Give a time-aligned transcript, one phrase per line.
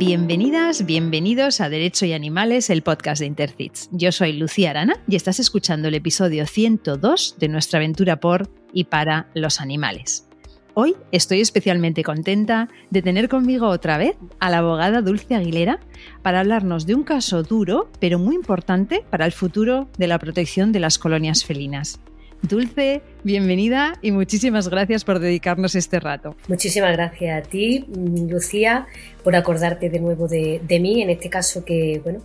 [0.00, 3.90] Bienvenidas, bienvenidos a Derecho y Animales, el podcast de Intercits.
[3.92, 8.84] Yo soy Lucía Arana y estás escuchando el episodio 102 de nuestra aventura por y
[8.84, 10.26] para los animales.
[10.72, 15.80] Hoy estoy especialmente contenta de tener conmigo otra vez a la abogada Dulce Aguilera
[16.22, 20.72] para hablarnos de un caso duro, pero muy importante para el futuro de la protección
[20.72, 22.00] de las colonias felinas.
[22.42, 26.34] Dulce, bienvenida y muchísimas gracias por dedicarnos este rato.
[26.48, 27.84] Muchísimas gracias a ti,
[28.28, 28.86] Lucía,
[29.22, 32.20] por acordarte de nuevo de, mí, en este caso que, bueno,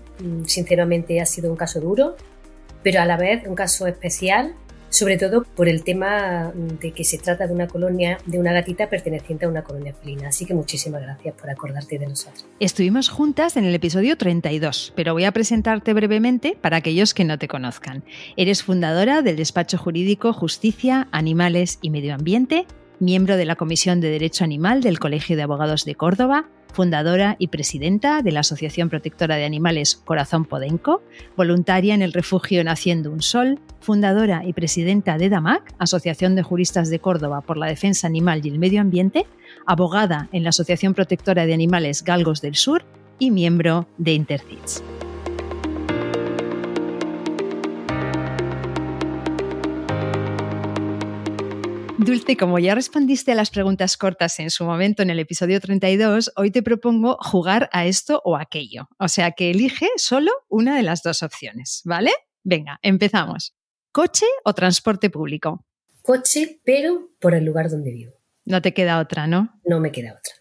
[0.46, 2.16] sinceramente ha sido un caso duro,
[2.82, 4.56] pero a la vez un caso especial
[4.96, 8.90] sobre todo por el tema de que se trata de una colonia, de una gatita
[8.90, 10.30] perteneciente a una colonia felina.
[10.30, 12.46] Así que muchísimas gracias por acordarte de nosotros.
[12.62, 17.38] Estuvimos juntas en el episodio 32, pero voy a presentarte brevemente para aquellos que no
[17.38, 18.04] te conozcan.
[18.38, 22.66] Eres fundadora del despacho jurídico Justicia, Animales y Medio Ambiente,
[23.00, 27.48] miembro de la Comisión de Derecho Animal del Colegio de Abogados de Córdoba, fundadora y
[27.48, 31.02] presidenta de la Asociación Protectora de Animales Corazón Podenco,
[31.38, 36.90] voluntaria en el refugio Naciendo un Sol, fundadora y presidenta de DAMAC, Asociación de Juristas
[36.90, 39.26] de Córdoba por la Defensa Animal y el Medio Ambiente,
[39.66, 42.84] abogada en la Asociación Protectora de Animales Galgos del Sur
[43.20, 44.84] y miembro de Intercits.
[52.06, 56.34] Dulce, como ya respondiste a las preguntas cortas en su momento en el episodio 32,
[56.36, 58.88] hoy te propongo jugar a esto o aquello.
[59.00, 62.12] O sea que elige solo una de las dos opciones, ¿vale?
[62.44, 63.56] Venga, empezamos.
[63.92, 65.66] ¿Coche o transporte público?
[66.04, 68.14] Coche, pero por el lugar donde vivo.
[68.46, 69.60] No te queda otra, ¿no?
[69.66, 70.34] No me queda otra.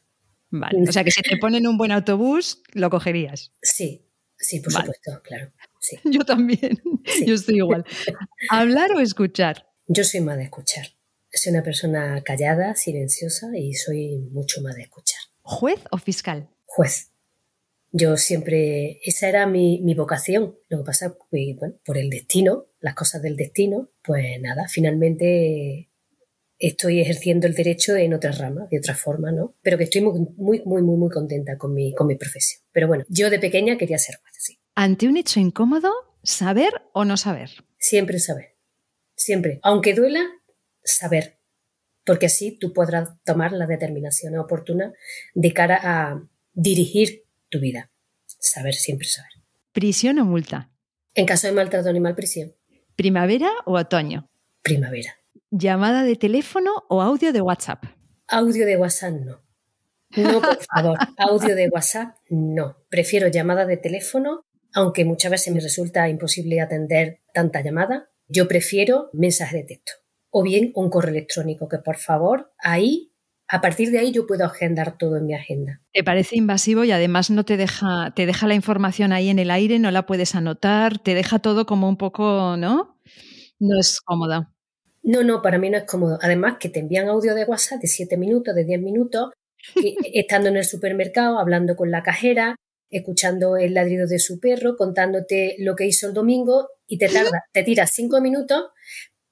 [0.51, 0.87] Vale.
[0.87, 3.53] O sea que si te ponen un buen autobús, lo cogerías.
[3.63, 5.51] Sí, sí, por supuesto, claro.
[6.05, 6.83] Yo también.
[7.27, 7.87] Yo estoy igual.
[8.51, 9.67] ¿Hablar o escuchar?
[9.87, 10.89] Yo soy más de escuchar.
[11.37, 15.21] Soy una persona callada, silenciosa y soy mucho más de escuchar.
[15.43, 16.49] ¿Juez o fiscal?
[16.65, 17.11] Juez.
[17.97, 20.57] Yo siempre, esa era mi, vocación.
[20.69, 25.91] Lo que pasa, que, bueno, por el destino, las cosas del destino, pues nada, finalmente
[26.59, 29.55] estoy ejerciendo el derecho en otra rama, de otra forma, ¿no?
[29.63, 32.63] Pero que estoy muy, muy, muy, muy, muy contenta con mi, con mi profesión.
[32.73, 34.59] Pero bueno, yo de pequeña quería ser juez, sí.
[34.75, 35.93] Ante un hecho incómodo,
[36.23, 37.51] ¿saber o no saber?
[37.79, 38.57] Siempre saber.
[39.15, 39.61] Siempre.
[39.63, 40.27] Aunque duela,
[40.85, 41.39] saber,
[42.05, 44.93] porque así tú podrás tomar la determinación oportuna
[45.35, 46.23] de cara a
[46.53, 47.91] dirigir tu vida.
[48.27, 49.31] Saber, siempre saber.
[49.73, 50.71] ¿Prisión o multa?
[51.15, 52.55] En caso de maltrato animal, prisión.
[52.95, 54.31] ¿Primavera o otoño?
[54.63, 55.17] Primavera.
[55.51, 57.85] ¿Llamada de teléfono o audio de WhatsApp?
[58.29, 59.41] Audio de WhatsApp no.
[60.17, 60.99] No, por favor.
[61.19, 62.77] audio de WhatsApp no.
[62.89, 64.45] Prefiero llamada de teléfono,
[64.75, 68.11] aunque muchas veces me resulta imposible atender tanta llamada.
[68.29, 70.04] Yo prefiero mensaje de texto
[70.37, 73.13] o bien un correo electrónico, que por favor ahí,
[73.47, 75.81] a partir de ahí yo puedo agendar todo en mi agenda.
[75.93, 79.53] Te parece invasivo y además no te deja, te deja la información ahí en el
[79.53, 82.99] aire, no la puedes anotar, te deja todo como un poco, ¿no?
[83.61, 84.53] No es cómoda.
[85.05, 86.19] No, no, para mí no es cómodo.
[86.21, 89.31] Además que te envían audio de WhatsApp de 7 minutos, de 10 minutos,
[90.15, 92.57] estando en el supermercado, hablando con la cajera,
[92.91, 97.45] escuchando el ladrido de su perro, contándote lo que hizo el domingo y te tarda,
[97.53, 98.65] te tiras 5 minutos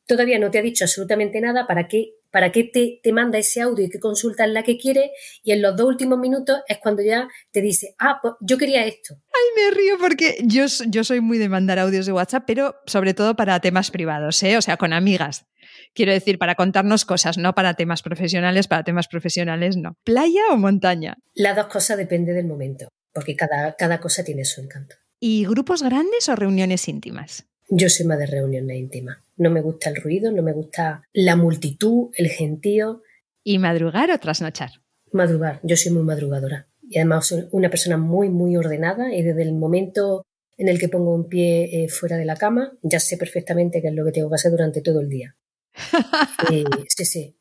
[0.07, 3.61] todavía no te ha dicho absolutamente nada, ¿para qué, para qué te, te manda ese
[3.61, 5.13] audio y qué consulta es la que quiere?
[5.43, 8.85] Y en los dos últimos minutos es cuando ya te dice, ah, pues yo quería
[8.87, 9.17] esto.
[9.33, 13.15] Ay, me río porque yo, yo soy muy de mandar audios de WhatsApp, pero sobre
[13.15, 14.57] todo para temas privados, ¿eh?
[14.57, 15.47] o sea, con amigas.
[15.95, 19.97] Quiero decir, para contarnos cosas, no para temas profesionales, para temas profesionales no.
[20.05, 21.17] ¿Playa o montaña?
[21.35, 24.97] Las dos cosas depende del momento, porque cada, cada cosa tiene su encanto.
[25.21, 27.47] ¿Y grupos grandes o reuniones íntimas?
[27.75, 29.17] Yo soy más de reuniones íntimas.
[29.39, 33.03] No me gusta el ruido, no me gusta la multitud, el gentío.
[33.43, 34.73] ¿Y madrugar o trasnochar?
[35.11, 35.59] Madrugar.
[35.63, 36.67] Yo soy muy madrugadora.
[36.83, 40.27] Y además soy una persona muy, muy ordenada y desde el momento
[40.59, 43.89] en el que pongo un pie eh, fuera de la cama, ya sé perfectamente qué
[43.89, 45.35] es lo que tengo que hacer durante todo el día.
[46.95, 47.37] sí, sí.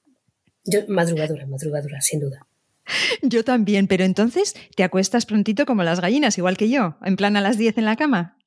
[0.63, 2.47] Yo, madrugadora, madrugadora, sin duda.
[3.21, 7.35] Yo también, pero entonces te acuestas prontito como las gallinas, igual que yo, en plan
[7.35, 8.37] a las 10 en la cama.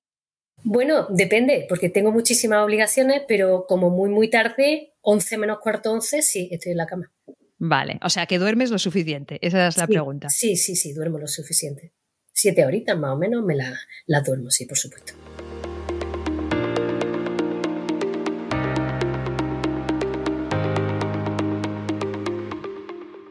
[0.67, 6.23] Bueno, depende, porque tengo muchísimas obligaciones, pero como muy, muy tarde, 11 menos cuarto 11,
[6.23, 7.13] sí, estoy en la cama.
[7.59, 10.31] Vale, o sea que duermes lo suficiente, esa es la pregunta.
[10.31, 11.93] Sí, sí, sí, duermo lo suficiente.
[12.33, 15.13] Siete horitas más o menos me la, la duermo, sí, por supuesto.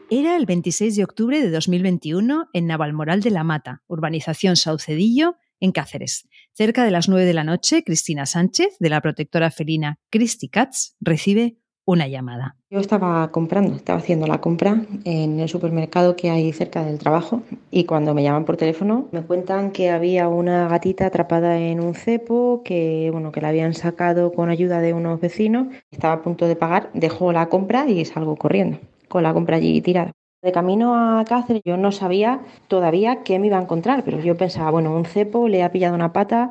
[0.08, 5.72] Era el 26 de octubre de 2021 en Navalmoral de la Mata, urbanización Saucedillo, en
[5.72, 6.28] Cáceres.
[6.56, 10.94] Cerca de las nueve de la noche, Cristina Sánchez, de la protectora felina Christy Katz,
[11.00, 12.56] recibe una llamada.
[12.70, 17.42] Yo estaba comprando, estaba haciendo la compra en el supermercado que hay cerca del trabajo
[17.72, 21.96] y cuando me llaman por teléfono me cuentan que había una gatita atrapada en un
[21.96, 26.46] cepo, que bueno, que la habían sacado con ayuda de unos vecinos, estaba a punto
[26.46, 28.78] de pagar, dejó la compra y salgo corriendo
[29.08, 30.12] con la compra allí tirada.
[30.44, 34.36] De camino a Cáceres yo no sabía todavía qué me iba a encontrar, pero yo
[34.36, 36.50] pensaba, bueno, un cepo le ha pillado una pata,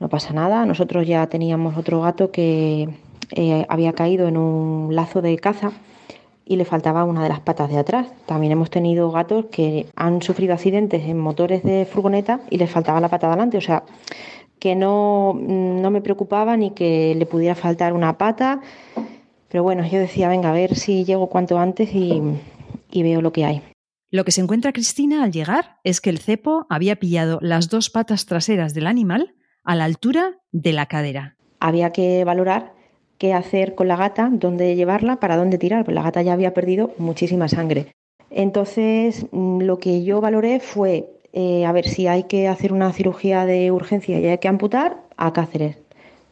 [0.00, 0.64] no pasa nada.
[0.64, 2.88] Nosotros ya teníamos otro gato que
[3.32, 5.72] eh, había caído en un lazo de caza
[6.46, 8.06] y le faltaba una de las patas de atrás.
[8.24, 13.02] También hemos tenido gatos que han sufrido accidentes en motores de furgoneta y les faltaba
[13.02, 13.58] la pata de adelante.
[13.58, 13.82] O sea,
[14.58, 18.62] que no, no me preocupaba ni que le pudiera faltar una pata.
[19.50, 22.22] Pero bueno, yo decía, venga, a ver si llego cuanto antes y,
[22.90, 23.62] y veo lo que hay.
[24.10, 27.90] Lo que se encuentra Cristina al llegar es que el cepo había pillado las dos
[27.90, 29.34] patas traseras del animal
[29.64, 31.36] a la altura de la cadera.
[31.58, 32.72] Había que valorar
[33.18, 36.54] qué hacer con la gata, dónde llevarla, para dónde tirar, pues la gata ya había
[36.54, 37.92] perdido muchísima sangre.
[38.30, 42.92] Entonces, mm, lo que yo valoré fue eh, a ver si hay que hacer una
[42.92, 45.76] cirugía de urgencia y hay que amputar a Cáceres,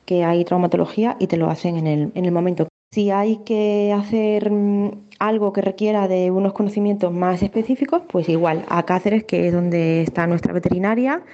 [0.07, 2.69] que hay traumatología y te lo hacen en el, en el momento.
[2.95, 8.65] Si hay que hacer mm, algo que requiera de unos conocimientos más específicos, pues igual
[8.69, 11.25] a Cáceres, que es donde está nuestra veterinaria,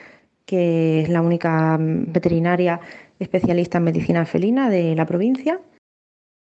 [0.47, 2.81] que es la única mm, veterinaria
[3.19, 5.61] especialista en medicina felina de la provincia.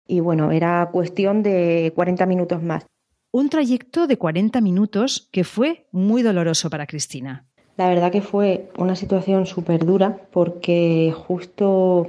[0.06, 2.86] Y bueno, era cuestión de 40 minutos más.
[3.30, 7.44] Un trayecto de 40 minutos que fue muy doloroso para Cristina.
[7.76, 12.08] La verdad que fue una situación súper dura porque justo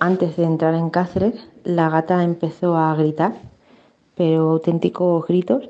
[0.00, 3.34] antes de entrar en Cáceres, la gata empezó a gritar,
[4.16, 5.68] pero auténticos gritos.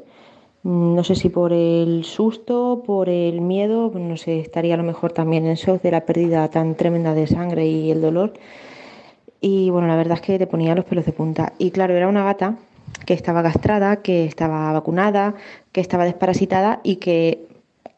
[0.63, 5.13] No sé si por el susto, por el miedo, no sé, estaría a lo mejor
[5.13, 8.35] también en shock de la pérdida tan tremenda de sangre y el dolor.
[9.41, 11.55] Y bueno, la verdad es que te ponía los pelos de punta.
[11.59, 12.59] Y claro, era una gata
[13.07, 15.35] que estaba castrada, que estaba vacunada,
[15.73, 17.47] que estaba desparasitada y que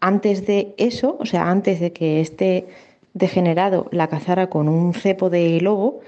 [0.00, 2.66] antes de eso, o sea, antes de que este
[3.14, 6.00] degenerado la cazara con un cepo de lobo,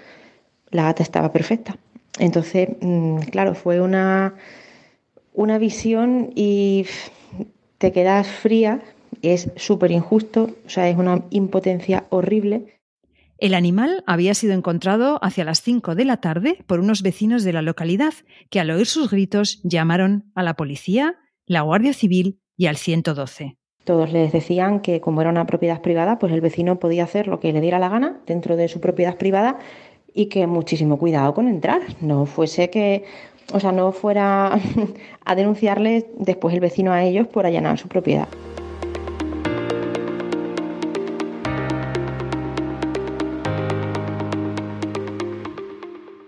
[0.75, 1.79] la gata estaba perfecta.
[2.19, 4.35] Entonces, mm, claro, fue una,
[5.32, 6.87] una visión y
[7.79, 8.82] te quedas fría,
[9.23, 12.81] es súper injusto, o sea, es una impotencia horrible.
[13.38, 17.53] El animal había sido encontrado hacia las 5 de la tarde por unos vecinos de
[17.53, 18.15] la localidad
[18.50, 21.17] que al oír sus gritos llamaron a la policía,
[21.47, 23.59] la Guardia Civil y al 112.
[23.85, 27.38] Todos les decían que como era una propiedad privada, pues el vecino podía hacer lo
[27.38, 29.59] que le diera la gana dentro de su propiedad privada
[30.14, 33.05] y que muchísimo cuidado con entrar, no fuese que,
[33.52, 34.58] o sea, no fuera
[35.25, 38.28] a denunciarle después el vecino a ellos por allanar su propiedad.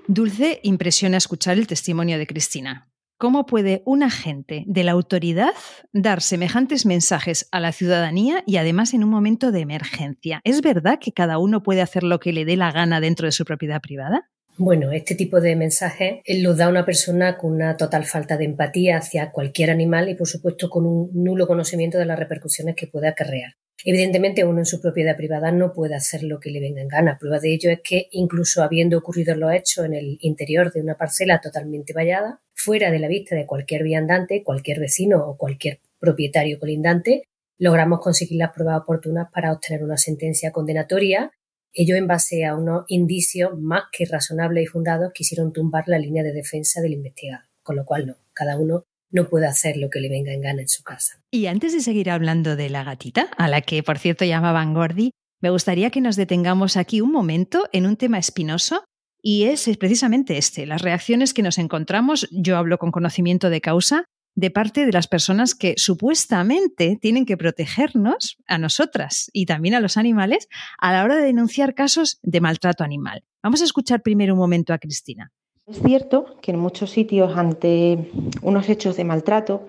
[0.08, 2.88] Dulce impresiona escuchar el testimonio de Cristina.
[3.18, 5.54] ¿Cómo puede un agente de la autoridad
[5.94, 10.42] dar semejantes mensajes a la ciudadanía y además en un momento de emergencia?
[10.44, 13.32] ¿Es verdad que cada uno puede hacer lo que le dé la gana dentro de
[13.32, 14.28] su propiedad privada?
[14.58, 18.98] Bueno, este tipo de mensajes los da una persona con una total falta de empatía
[18.98, 23.08] hacia cualquier animal y, por supuesto, con un nulo conocimiento de las repercusiones que puede
[23.08, 23.54] acarrear.
[23.84, 27.18] Evidentemente, uno en su propiedad privada no puede hacer lo que le venga en gana.
[27.18, 30.96] Prueba de ello es que, incluso habiendo ocurrido los hechos en el interior de una
[30.96, 36.58] parcela totalmente vallada, fuera de la vista de cualquier viandante, cualquier vecino o cualquier propietario
[36.58, 37.28] colindante,
[37.58, 41.30] logramos conseguir las pruebas oportunas para obtener una sentencia condenatoria.
[41.72, 46.22] Ellos, en base a unos indicios más que razonables y fundados, quisieron tumbar la línea
[46.22, 47.44] de defensa del investigado.
[47.62, 50.62] Con lo cual, no, cada uno no puede hacer lo que le venga en gana
[50.62, 51.20] en su casa.
[51.30, 55.10] Y antes de seguir hablando de la gatita, a la que por cierto llamaban Gordy,
[55.40, 58.84] me gustaría que nos detengamos aquí un momento en un tema espinoso
[59.22, 64.04] y es, precisamente este, las reacciones que nos encontramos, yo hablo con conocimiento de causa,
[64.36, 69.80] de parte de las personas que supuestamente tienen que protegernos a nosotras y también a
[69.80, 70.46] los animales
[70.78, 73.24] a la hora de denunciar casos de maltrato animal.
[73.42, 75.32] Vamos a escuchar primero un momento a Cristina.
[75.66, 78.08] Es cierto que en muchos sitios ante
[78.40, 79.62] unos hechos de maltrato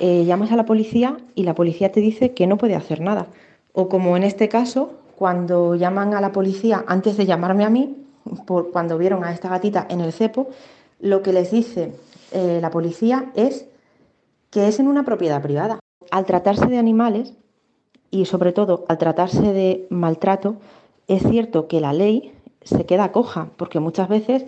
[0.00, 3.26] eh, llamas a la policía y la policía te dice que no puede hacer nada.
[3.74, 7.94] O como en este caso, cuando llaman a la policía antes de llamarme a mí,
[8.46, 10.48] por cuando vieron a esta gatita en el cepo,
[10.98, 11.92] lo que les dice
[12.32, 13.66] eh, la policía es
[14.48, 15.78] que es en una propiedad privada.
[16.10, 17.34] Al tratarse de animales
[18.10, 20.56] y sobre todo al tratarse de maltrato,
[21.06, 24.46] es cierto que la ley se queda coja, porque muchas veces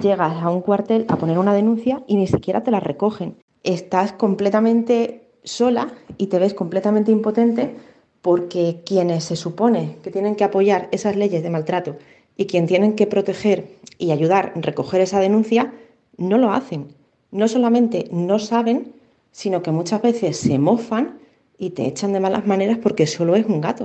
[0.00, 3.36] llegas a un cuartel a poner una denuncia y ni siquiera te la recogen.
[3.62, 7.74] Estás completamente sola y te ves completamente impotente
[8.22, 11.96] porque quienes se supone que tienen que apoyar esas leyes de maltrato
[12.36, 13.68] y quien tienen que proteger
[13.98, 15.72] y ayudar a recoger esa denuncia
[16.16, 16.88] no lo hacen.
[17.30, 18.92] No solamente no saben,
[19.32, 21.18] sino que muchas veces se mofan
[21.58, 23.84] y te echan de malas maneras porque solo es un gato.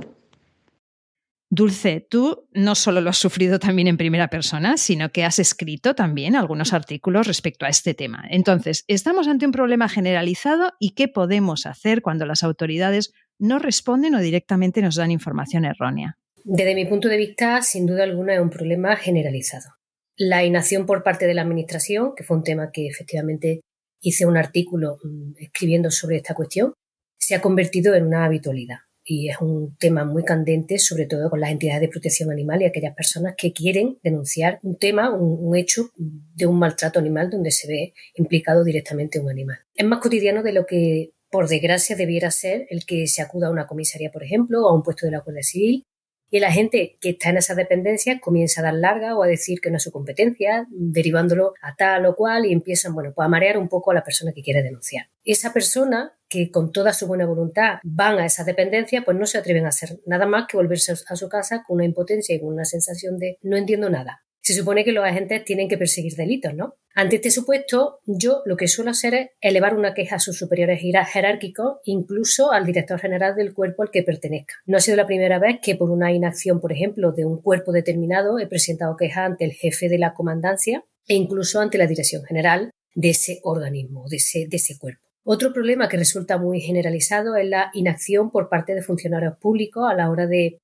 [1.48, 5.94] Dulce, tú no solo lo has sufrido también en primera persona, sino que has escrito
[5.94, 8.24] también algunos artículos respecto a este tema.
[8.30, 14.16] Entonces, estamos ante un problema generalizado y qué podemos hacer cuando las autoridades no responden
[14.16, 16.18] o directamente nos dan información errónea.
[16.42, 19.70] Desde mi punto de vista, sin duda alguna, es un problema generalizado.
[20.16, 23.60] La inacción por parte de la Administración, que fue un tema que efectivamente
[24.00, 26.72] hice un artículo mm, escribiendo sobre esta cuestión,
[27.18, 31.40] se ha convertido en una habitualidad y es un tema muy candente, sobre todo con
[31.40, 35.90] las entidades de protección animal y aquellas personas que quieren denunciar un tema, un, hecho
[35.96, 39.58] de un maltrato animal donde se ve implicado directamente un animal.
[39.74, 43.50] Es más cotidiano de lo que, por desgracia, debiera ser el que se acuda a
[43.52, 45.86] una comisaría, por ejemplo, o a un puesto de la Guardia Civil
[46.30, 49.60] y la gente que está en esas dependencias comienza a dar larga o a decir
[49.60, 53.28] que no es su competencia, derivándolo a tal o cual y empiezan, bueno, pues a
[53.28, 55.06] marear un poco a la persona que quiere denunciar.
[55.24, 59.38] Esa persona que con toda su buena voluntad van a esas dependencias, pues no se
[59.38, 62.52] atreven a hacer nada más que volverse a su casa con una impotencia y con
[62.52, 66.54] una sensación de no entiendo nada se supone que los agentes tienen que perseguir delitos,
[66.54, 66.76] ¿no?
[66.94, 70.80] Ante este supuesto, yo lo que suelo hacer es elevar una queja a sus superiores
[70.80, 74.54] jerárquicos, incluso al director general del cuerpo al que pertenezca.
[74.64, 77.72] No ha sido la primera vez que por una inacción, por ejemplo, de un cuerpo
[77.72, 82.22] determinado he presentado queja ante el jefe de la comandancia e incluso ante la dirección
[82.22, 85.08] general de ese organismo, de ese, de ese cuerpo.
[85.24, 89.94] Otro problema que resulta muy generalizado es la inacción por parte de funcionarios públicos a
[89.94, 90.60] la hora de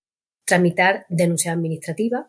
[0.47, 2.27] tramitar denuncias administrativas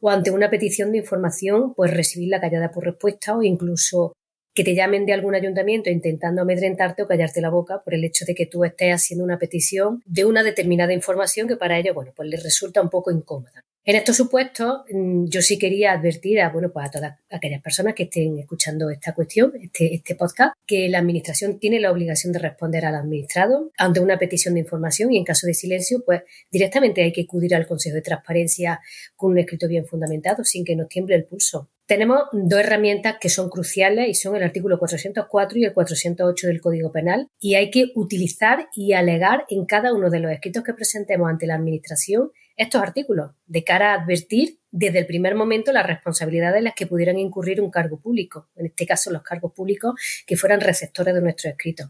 [0.00, 4.12] o ante una petición de información, pues recibir la callada por respuesta o incluso
[4.58, 8.24] que te llamen de algún ayuntamiento intentando amedrentarte o callarte la boca por el hecho
[8.24, 12.12] de que tú estés haciendo una petición de una determinada información que para ellos, bueno,
[12.16, 13.62] pues les resulta un poco incómoda.
[13.84, 17.94] En estos supuestos, mm, yo sí quería advertir a, bueno, pues a todas aquellas personas
[17.94, 22.40] que estén escuchando esta cuestión, este, este podcast, que la Administración tiene la obligación de
[22.40, 27.04] responder al administrado ante una petición de información y en caso de silencio, pues directamente
[27.04, 28.80] hay que acudir al Consejo de Transparencia
[29.14, 31.70] con un escrito bien fundamentado sin que nos tiemble el pulso.
[31.88, 36.60] Tenemos dos herramientas que son cruciales y son el artículo 404 y el 408 del
[36.60, 40.74] Código Penal y hay que utilizar y alegar en cada uno de los escritos que
[40.74, 45.86] presentemos ante la Administración estos artículos de cara a advertir desde el primer momento las
[45.86, 49.98] responsabilidades en las que pudieran incurrir un cargo público, en este caso los cargos públicos
[50.26, 51.88] que fueran receptores de nuestros escritos.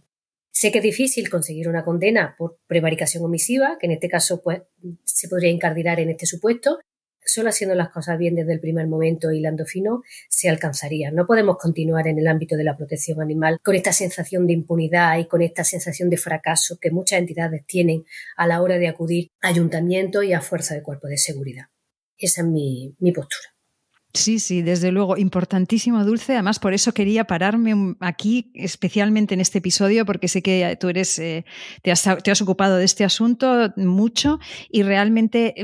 [0.52, 4.62] Sé que es difícil conseguir una condena por prevaricación omisiva, que en este caso pues,
[5.02, 6.78] se podría incardinar en este supuesto,
[7.28, 11.10] solo haciendo las cosas bien desde el primer momento, hilando fino, se alcanzaría.
[11.10, 15.18] No podemos continuar en el ámbito de la protección animal con esta sensación de impunidad
[15.18, 18.04] y con esta sensación de fracaso que muchas entidades tienen
[18.36, 21.66] a la hora de acudir a ayuntamientos y a fuerza de cuerpo de seguridad.
[22.16, 23.57] Esa es mi postura.
[24.14, 26.32] Sí, sí, desde luego, importantísimo, Dulce.
[26.32, 31.18] Además, por eso quería pararme aquí, especialmente en este episodio, porque sé que tú eres,
[31.18, 31.44] eh,
[31.82, 35.54] te, has, ocupado de este asunto mucho y realmente,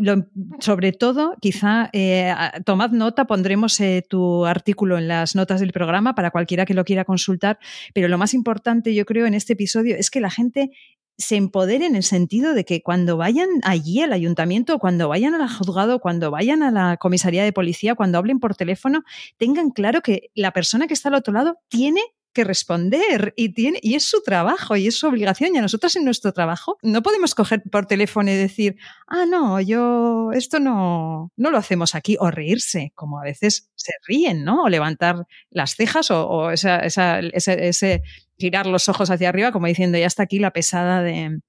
[0.60, 2.34] sobre todo, quizá eh,
[2.66, 6.84] tomad nota, pondremos eh, tu artículo en las notas del programa para cualquiera que lo
[6.84, 7.58] quiera consultar.
[7.94, 10.70] Pero lo más importante, yo creo, en este episodio es que la gente
[11.16, 15.48] se empodere en el sentido de que cuando vayan allí al ayuntamiento, cuando vayan al
[15.48, 19.04] juzgado, cuando vayan a la comisaría de policía, cuando hablen por teléfono,
[19.36, 22.00] tengan claro que la persona que está al otro lado tiene
[22.34, 25.54] que responder y, tiene, y es su trabajo y es su obligación.
[25.54, 28.76] Y a nosotros en nuestro trabajo no podemos coger por teléfono y decir,
[29.06, 33.92] ah, no, yo esto no, no lo hacemos aquí, o reírse, como a veces se
[34.06, 34.64] ríen, ¿no?
[34.64, 38.02] O levantar las cejas o, esa, esa, ese, ese,
[38.36, 41.40] girar los ojos hacia arriba, como diciendo, ya está aquí la pesada de,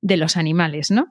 [0.00, 1.08] de los animales, ¿no?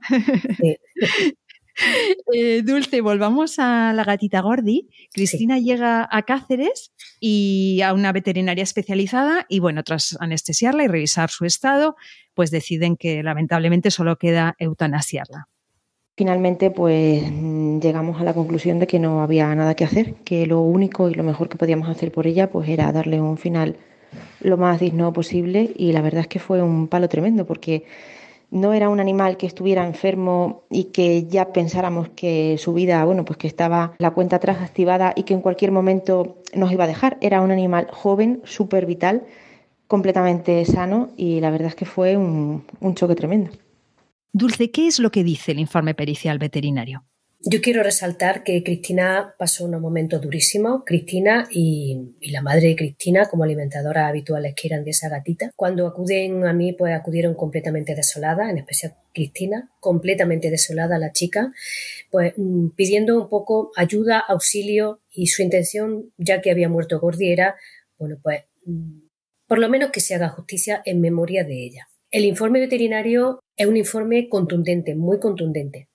[0.58, 0.78] Sí.
[2.34, 4.90] Eh, Dulce, volvamos a la gatita Gordi.
[5.12, 11.30] Cristina llega a Cáceres y a una veterinaria especializada y bueno, tras anestesiarla y revisar
[11.30, 11.96] su estado,
[12.34, 15.48] pues deciden que lamentablemente solo queda eutanasiarla.
[16.16, 17.24] Finalmente, pues
[17.82, 21.14] llegamos a la conclusión de que no había nada que hacer, que lo único y
[21.14, 23.78] lo mejor que podíamos hacer por ella pues era darle un final
[24.42, 27.86] lo más digno posible y la verdad es que fue un palo tremendo porque
[28.52, 33.26] no era un animal que estuviera enfermo y que ya pensáramos que su vida, bueno,
[33.26, 36.88] pues que estaba la cuenta atrás activada y que en cualquier momento nos iba a
[36.88, 37.18] dejar.
[37.22, 39.24] Era un animal joven, súper vital,
[39.88, 43.52] completamente sano y la verdad es que fue un, un choque tremendo.
[44.32, 47.04] Dulce, ¿qué es lo que dice el informe pericial veterinario?
[47.42, 53.30] Yo quiero resaltar que Cristina pasó unos momentos durísimos, Cristina y, la madre de Cristina
[53.30, 55.52] como alimentadoras habituales que eran de esa gatita.
[55.56, 61.54] Cuando acuden a mí, pues acudieron completamente desoladas, en especial Cristina, completamente desolada la chica,
[62.12, 67.32] pues mm, pidiendo un poco ayuda, auxilio y su intención, ya que había muerto Gordi,
[67.32, 67.56] era
[67.98, 69.00] bueno, pues mm,
[69.48, 71.88] por lo menos que se haga justicia en memoria de ella.
[72.12, 75.89] El informe veterinario es un informe contundente, muy contundente.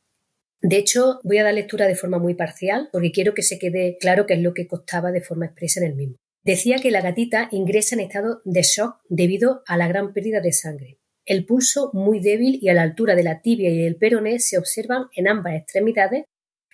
[0.66, 3.98] De hecho, voy a dar lectura de forma muy parcial porque quiero que se quede
[4.00, 6.16] claro qué es lo que costaba de forma expresa en el mismo.
[6.42, 10.52] Decía que la gatita ingresa en estado de shock debido a la gran pérdida de
[10.52, 10.98] sangre.
[11.26, 14.56] El pulso muy débil y a la altura de la tibia y el peroné se
[14.56, 16.24] observan en ambas extremidades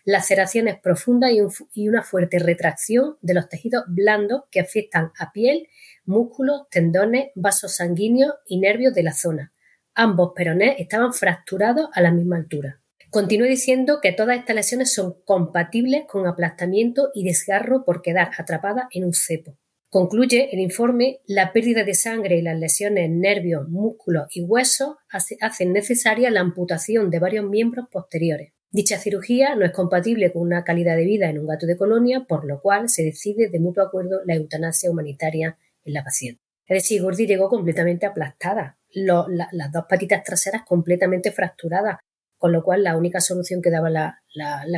[0.04, 1.32] laceraciones profundas
[1.74, 5.66] y, una fuerte retracción de los tejidos blandos que afectan a piel,
[6.04, 9.52] músculos, tendones, vasos sanguíneos y nervios de la zona.
[9.94, 12.80] Ambos peronés estaban fracturados a la misma altura.
[13.10, 18.84] Continúa diciendo que todas estas lesiones son compatibles con aplastamiento y desgarro por quedar atrapadas
[18.92, 19.58] en un cepo.
[19.88, 24.94] Concluye el informe, la pérdida de sangre y las lesiones nervios, músculos y huesos
[25.40, 28.52] hacen necesaria la amputación de varios miembros posteriores.
[28.70, 32.26] Dicha cirugía no es compatible con una calidad de vida en un gato de colonia,
[32.28, 36.40] por lo cual se decide de mutuo acuerdo la eutanasia humanitaria en la paciente.
[36.64, 41.96] Es decir, Gordy llegó completamente aplastada, las dos patitas traseras completamente fracturadas,
[42.40, 44.22] con lo cual la única solución que daba la,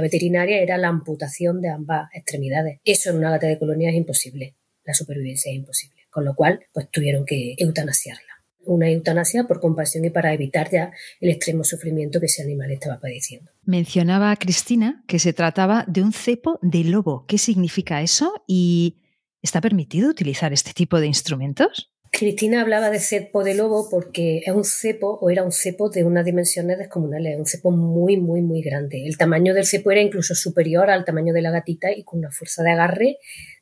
[0.03, 2.81] veterinaria era la amputación de ambas extremidades.
[2.85, 6.67] Eso en una gata de colonia es imposible, la supervivencia es imposible, con lo cual
[6.73, 8.33] pues tuvieron que eutanasiarla
[8.65, 13.01] una eutanasia por compasión y para evitar ya el extremo sufrimiento que ese animal estaba
[13.01, 13.51] padeciendo.
[13.65, 17.27] Mencionaba Cristina que se trataba de un cepo de lobo.
[17.27, 18.45] ¿Qué significa eso?
[18.47, 19.03] ¿Y
[19.41, 21.92] está permitido utilizar este tipo de instrumentos?
[22.15, 26.05] Cristina hablaba de cepo de lobo porque es un cepo o era un cepo de
[26.05, 29.07] unas dimensiones descomunales, un cepo muy, muy, muy grande.
[29.07, 32.31] El tamaño del cepo era incluso superior al tamaño de la gatita y con una
[32.31, 33.17] fuerza de agarre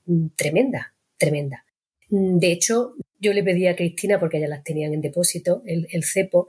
[0.07, 1.65] mm, tremenda, tremenda.
[2.09, 6.49] De hecho, yo le pedí a Cristina, porque ya las tenían en depósito, el, cepo,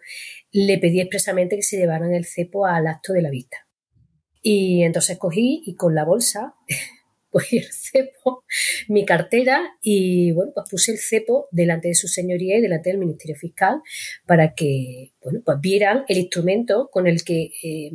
[0.52, 3.68] le pedí expresamente que se llevaran el cepo al acto de la vista.
[4.42, 6.56] Y entonces cogí y con la bolsa
[7.32, 8.44] cogí el cepo,
[8.88, 13.00] mi cartera y bueno, pues puse el cepo delante de su señoría y delante del
[13.00, 13.82] Ministerio Fiscal
[14.28, 17.92] para que, bueno, pues vieran el instrumento con el que eh,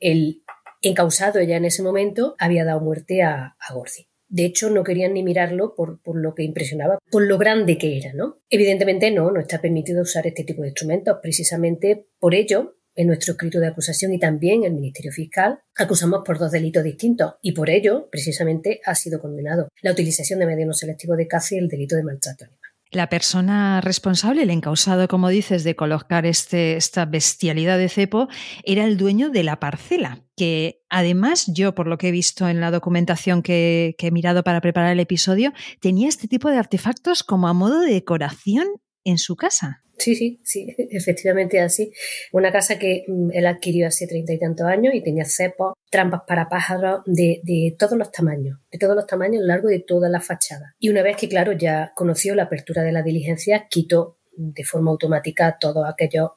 [0.00, 0.42] el
[0.82, 4.10] encausado ya en ese momento había dado muerte a, a Gordi.
[4.30, 8.12] De hecho, no querían ni mirarlo por, lo que impresionaba, por lo grande que era,
[8.14, 8.38] ¿no?
[8.48, 11.18] Evidentemente no, no está permitido usar este tipo de instrumentos.
[11.20, 16.38] Precisamente por ello, en nuestro escrito de acusación y también el Ministerio Fiscal, acusamos por
[16.38, 20.74] dos delitos distintos y por ello, precisamente, ha sido condenado la utilización de medios no
[20.74, 22.60] selectivos de caza y el delito de maltrato animal.
[22.92, 28.26] La persona responsable, el encausado, como dices, de colocar este, esta bestialidad de cepo,
[28.64, 32.60] era el dueño de la parcela, que además yo, por lo que he visto en
[32.60, 37.22] la documentación que, que he mirado para preparar el episodio, tenía este tipo de artefactos
[37.22, 38.66] como a modo de decoración
[39.04, 39.82] en su casa.
[39.98, 41.92] Sí, sí, sí, efectivamente así.
[42.32, 46.22] Una casa que mm, él adquirió hace treinta y tantos años y tenía cepos, trampas
[46.26, 49.80] para pájaros de, de, todos los tamaños, de todos los tamaños a lo largo de
[49.80, 50.74] toda la fachada.
[50.78, 54.90] Y una vez que, claro, ya conoció la apertura de la diligencia, quitó de forma
[54.90, 56.30] automática todos aquellos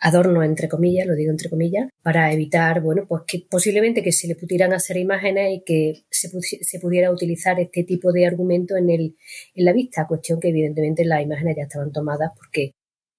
[0.00, 4.26] adornos, entre comillas, lo digo entre comillas, para evitar, bueno, pues que posiblemente que se
[4.26, 8.90] le pudieran hacer imágenes y que se, se pudiera utilizar este tipo de argumento en,
[8.90, 9.16] el,
[9.54, 12.72] en la vista, cuestión que evidentemente las imágenes ya estaban tomadas porque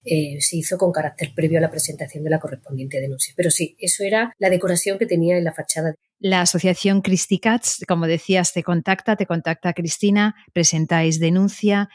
[0.03, 3.33] eh, se hizo con carácter previo a la presentación de la correspondiente denuncia.
[3.37, 5.93] Pero sí, eso era la decoración que tenía en la fachada.
[6.19, 7.03] La asociación
[7.41, 11.89] Cats, como decías, te contacta, te contacta Cristina, presentáis denuncia.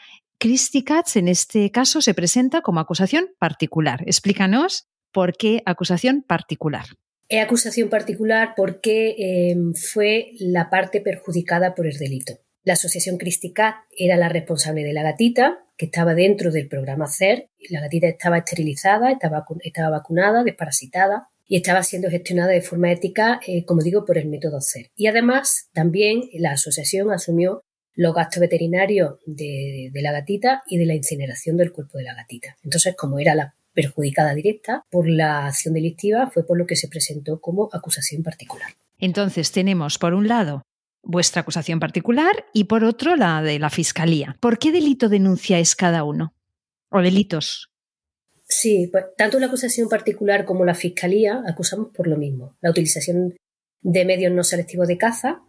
[0.85, 4.03] Cats, en este caso, se presenta como acusación particular.
[4.05, 6.85] Explícanos por qué acusación particular.
[7.29, 12.33] Es acusación particular porque eh, fue la parte perjudicada por el delito.
[12.63, 17.49] La asociación Cristicat era la responsable de la gatita, que estaba dentro del programa CER.
[17.69, 23.39] La gatita estaba esterilizada, estaba, estaba vacunada, desparasitada y estaba siendo gestionada de forma ética,
[23.47, 24.91] eh, como digo, por el método CER.
[24.95, 27.63] Y además, también la asociación asumió
[27.97, 32.13] los gastos veterinarios de, de, la gatita y de la incineración del cuerpo de la
[32.13, 32.55] gatita.
[32.63, 36.87] Entonces, como era la perjudicada directa por la acción delictiva, fue por lo que se
[36.87, 38.69] presentó como acusación particular.
[38.99, 40.61] Entonces, tenemos, por un lado,
[41.03, 44.37] vuestra acusación particular y por otro la de la Fiscalía.
[44.39, 46.35] ¿Por qué delito denunciáis cada uno?
[46.89, 47.71] ¿O delitos?
[48.47, 53.35] Sí, pues tanto la acusación particular como la Fiscalía acusamos por lo mismo, la utilización
[53.81, 55.41] de medios no selectivos de caza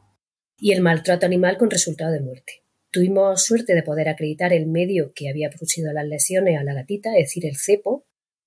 [0.59, 2.65] y el maltrato animal con resultado de muerte.
[2.91, 7.17] Tuvimos suerte de poder acreditar el medio que había producido las lesiones a la gatita,
[7.17, 8.07] es decir, el cepo.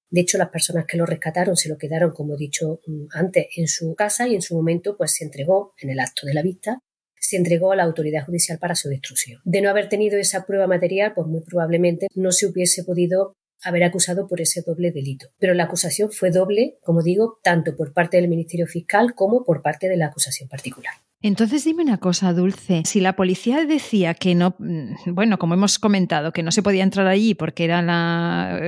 [0.10, 3.47] De hecho, las personas que lo rescataron se lo quedaron, como he dicho mm, antes,
[3.56, 6.41] en su casa y en su momento pues se entregó en el acto de la
[6.41, 6.80] vista
[7.21, 9.41] se entregó a la autoridad judicial para su destrucción.
[9.45, 13.84] De no haber tenido esa prueba material, pues muy probablemente no se hubiese podido haber
[13.84, 15.28] acusado por ese doble delito.
[15.39, 19.62] Pero la acusación fue doble, como digo, tanto por parte del Ministerio Fiscal como por
[19.62, 20.93] parte de la acusación particular.
[21.24, 22.82] Entonces dime una cosa, Dulce.
[22.84, 26.82] Si la policía decía que no, mm, bueno, como hemos comentado, que no se podía
[26.82, 27.80] entrar allí porque era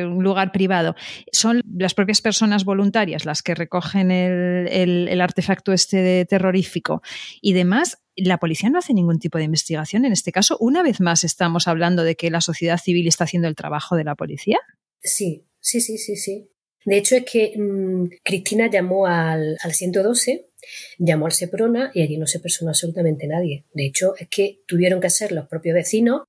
[0.08, 0.96] un lugar privado,
[1.32, 7.02] son las propias personas voluntarias las que recogen el, artefacto este terrorífico
[7.42, 10.06] y demás, la policía no hace ningún tipo de investigación.
[10.06, 13.48] En este caso, una vez más estamos hablando de que la sociedad civil está haciendo
[13.48, 14.60] el trabajo de la policía.
[15.04, 16.50] Sí, sí, sí, sí, sí.
[16.86, 20.50] De hecho, es que mm, Cristina llamó al, al 112
[20.98, 23.66] Llamó al Seprona y allí no se personó absolutamente nadie.
[23.74, 26.24] De hecho, es que tuvieron que ser los propios vecinos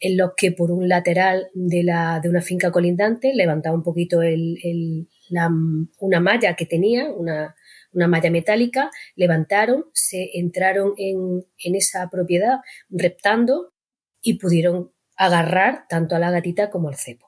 [0.00, 4.22] en los que por un lateral de, la, de una finca colindante levantaba un poquito
[4.22, 5.08] el,
[5.98, 7.56] una malla que tenía, una,
[7.92, 13.72] una, malla metálica, levantaron, se entraron en, en esa propiedad reptando
[14.22, 17.27] y pudieron agarrar tanto a la gatita como al cepo.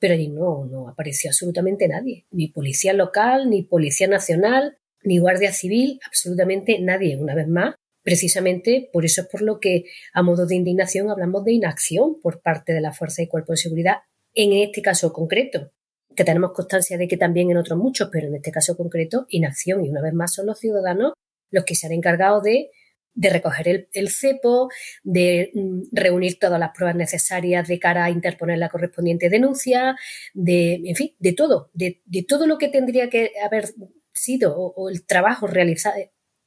[0.00, 5.52] Pero allí no, no apareció absolutamente nadie, ni policía local, ni policía nacional, ni Guardia
[5.52, 7.74] Civil, absolutamente nadie, una vez más.
[8.02, 9.84] Precisamente por eso es por lo que,
[10.14, 13.58] a modo de indignación, hablamos de inacción por parte de la Fuerza y Cuerpo de
[13.58, 13.96] Seguridad,
[14.34, 15.70] en este caso concreto,
[16.16, 19.84] que tenemos constancia de que también en otros muchos, pero en este caso concreto, inacción.
[19.84, 21.12] Y una vez más son los ciudadanos
[21.50, 22.70] los que se han encargado de,
[23.14, 24.70] de recoger el, cepo,
[25.02, 29.96] de mm, reunir todas las pruebas necesarias de cara a interponer la correspondiente denuncia,
[30.34, 33.74] de, en fin, de todo, de, de todo lo que tendría que haber
[34.12, 35.96] sido o, el trabajo realizado,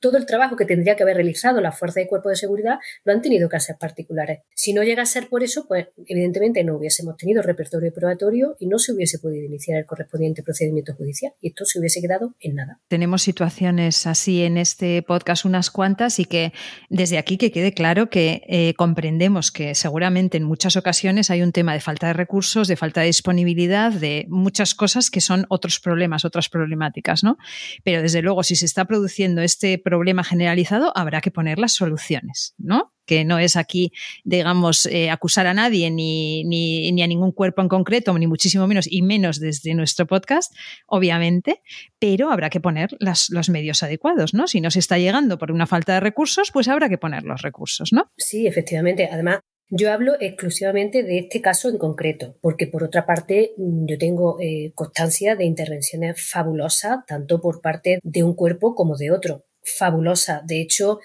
[0.03, 3.13] todo el trabajo que tendría que haber realizado la Fuerza de Cuerpo de Seguridad lo
[3.13, 4.39] han tenido que hacer particulares.
[4.53, 8.67] Si no llega a ser por eso, pues evidentemente no hubiésemos tenido repertorio probatorio y
[8.67, 12.55] no se hubiese podido iniciar el correspondiente procedimiento judicial y esto se hubiese quedado en
[12.55, 12.81] nada.
[12.89, 16.51] Tenemos situaciones así en este podcast unas cuantas y que
[16.89, 21.53] desde aquí que quede claro que eh, comprendemos que seguramente en muchas ocasiones hay un
[21.53, 25.79] tema de falta de recursos, de falta de disponibilidad, de muchas cosas que son otros
[25.79, 27.37] problemas, otras problemáticas, ¿no?
[27.85, 29.92] Pero desde luego si se está produciendo este problema
[30.23, 32.93] generalizado, habrá que poner las soluciones, ¿no?
[33.05, 33.91] Que no es aquí,
[34.23, 38.87] digamos, eh, acusar a nadie ni, ni, a ningún cuerpo en concreto, ni muchísimo menos,
[38.89, 40.53] y menos desde nuestro podcast,
[40.87, 41.61] obviamente,
[41.99, 44.47] pero habrá que poner los medios adecuados, ¿no?
[44.47, 47.41] Si no se está llegando por una falta de recursos, pues habrá que poner los
[47.41, 48.11] recursos, ¿no?
[48.17, 49.09] Sí, efectivamente.
[49.11, 49.39] Además,
[49.75, 54.37] yo hablo exclusivamente de este caso en concreto, porque por otra parte mm, yo tengo
[54.39, 60.41] eh, constancia de intervenciones fabulosas, tanto por parte de un cuerpo como de otro fabulosa.
[60.45, 60.99] De hecho,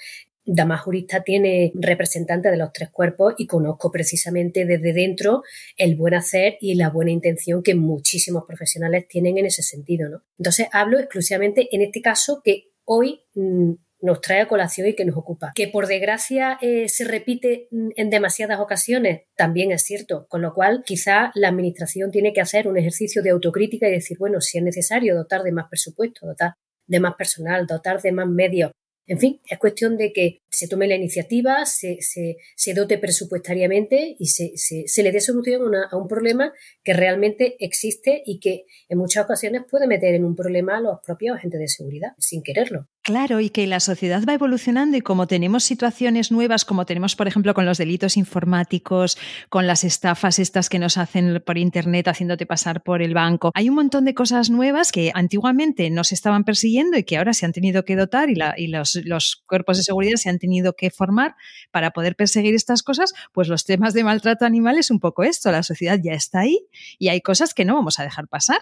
[0.45, 5.43] Dama Jurista tiene representantes de los tres cuerpos y conozco precisamente desde dentro
[5.77, 10.09] el buen hacer y la buena intención que muchísimos profesionales tienen en ese sentido.
[10.09, 10.23] ¿no?
[10.39, 15.05] Entonces hablo exclusivamente en este caso que hoy mm, nos trae a colación y que
[15.05, 15.53] nos ocupa.
[15.55, 20.55] Que por desgracia eh, se repite mm, en demasiadas ocasiones, también es cierto, con lo
[20.55, 24.57] cual quizá la Administración tiene que hacer un ejercicio de autocrítica y decir, bueno, si
[24.57, 26.55] es necesario dotar de más presupuesto, dotar
[26.89, 28.73] de más personal, dotar de más medios.
[29.07, 34.27] En fin, es cuestión de que se tome la iniciativa, se, se, dote presupuestariamente y
[34.27, 36.53] se, se le dé solución a un problema
[36.85, 40.99] que realmente existe y que en muchas ocasiones puede meter en un problema a los
[41.01, 42.89] propios agentes de seguridad sin quererlo.
[43.03, 47.27] Claro, y que la sociedad va evolucionando y como tenemos situaciones nuevas, como tenemos, por
[47.27, 49.17] ejemplo, con los delitos informáticos,
[49.49, 53.71] con las estafas estas que nos hacen por Internet haciéndote pasar por el banco, hay
[53.71, 57.47] un montón de cosas nuevas que antiguamente no se estaban persiguiendo y que ahora se
[57.47, 58.35] han tenido que dotar y,
[58.67, 61.35] los cuerpos de seguridad se han tenido que formar
[61.71, 65.51] para poder perseguir estas cosas, pues los temas de maltrato animal es un poco esto,
[65.51, 66.67] la sociedad ya está ahí
[66.99, 68.59] y hay cosas que no vamos a dejar pasar.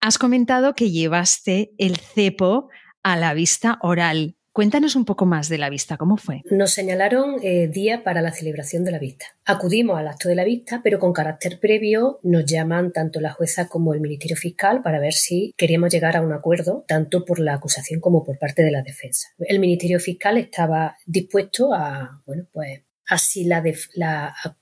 [0.00, 2.68] Has comentado que llevaste el cepo
[3.04, 4.34] a la vista oral.
[4.54, 6.42] Cuéntanos un poco más de la vista, ¿cómo fue?
[6.48, 9.26] Nos señalaron eh, día para la celebración de la vista.
[9.44, 13.66] Acudimos al acto de la vista, pero con carácter previo nos llaman tanto la jueza
[13.66, 17.54] como el Ministerio Fiscal para ver si queríamos llegar a un acuerdo, tanto por la
[17.54, 19.26] acusación como por parte de la defensa.
[19.40, 23.60] El Ministerio Fiscal estaba dispuesto a, bueno, pues así la,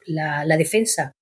[0.06, 1.12] la, defensa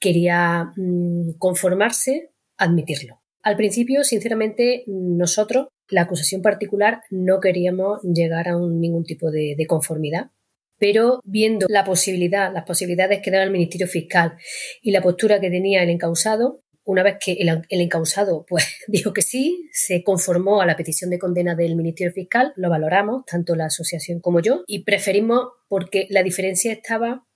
[0.00, 3.20] quería mm, conformarse, admitirlo.
[3.42, 10.30] Al principio, sinceramente, nosotros la acusación particular no queríamos llegar a ningún tipo de, conformidad,
[10.78, 14.36] pero viendo la posibilidad, las posibilidades que daba el Ministerio Fiscal
[14.82, 19.12] y la postura que tenía el encausado, una vez que el, el, encausado pues dijo
[19.12, 23.56] que sí, se conformó a la petición de condena del Ministerio Fiscal, lo valoramos, tanto
[23.56, 27.26] la asociación como yo, y preferimos porque la diferencia estaba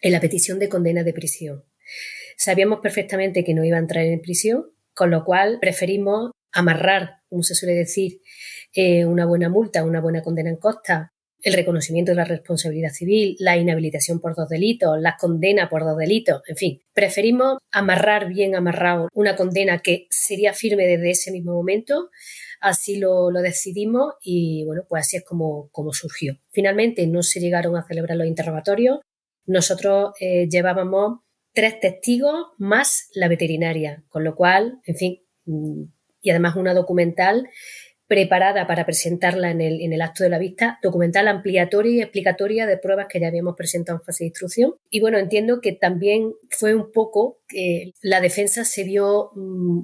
[0.00, 1.64] en la petición de condena de prisión.
[2.36, 7.42] Sabíamos perfectamente que no iba a entrar en prisión, con lo cual preferimos amarrar, como
[7.42, 8.20] se suele decir,
[8.72, 13.36] eh, una buena multa, una buena condena en costa el reconocimiento de la responsabilidad civil,
[13.38, 18.54] la inhabilitación por dos delitos, la condena por dos delitos, en fin, preferimos amarrar bien
[18.54, 22.10] amarrado una condena que sería firme desde ese mismo momento.
[22.60, 26.40] Así lo, decidimos y bueno, pues así es como, como, surgió.
[26.50, 28.98] Finalmente no se llegaron a celebrar los interrogatorios.
[29.46, 31.20] Nosotros eh, llevábamos
[31.54, 35.84] tres testigos más la veterinaria, con lo cual, en fin, mm,
[36.20, 37.48] y además una documental
[38.08, 42.66] preparada para presentarla en el, en el acto de la vista, documental ampliatoria y explicatoria
[42.66, 44.74] de pruebas que ya habíamos presentado en fase de instrucción.
[44.88, 49.80] Y bueno, entiendo que también fue un poco que la defensa se vio mm,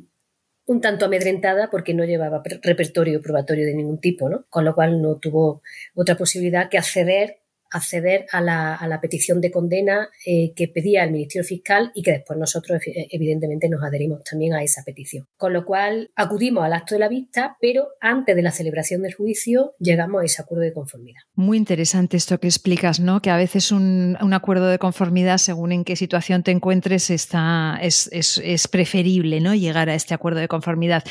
[0.67, 4.47] un tanto amedrentada porque no llevaba repertorio probatorio de ningún tipo, ¿no?
[4.49, 5.63] Con lo cual no tuvo
[5.95, 7.44] otra posibilidad que acceder
[7.75, 12.03] acceder a la, a la petición de condena eh, que pedía el Ministerio Fiscal y
[12.03, 15.27] que después nosotros evidentemente nos adherimos también a esa petición.
[15.37, 19.15] Con lo cual acudimos al acto de la vista, pero antes de la celebración del
[19.15, 21.21] juicio llegamos a ese acuerdo de conformidad.
[21.35, 23.21] Muy interesante esto que explicas, ¿no?
[23.21, 27.79] Que a veces un, un acuerdo de conformidad, según en qué situación te encuentres, está,
[27.83, 29.55] es, es, es preferible, ¿no?
[29.55, 31.05] Llegar a este acuerdo de conformidad.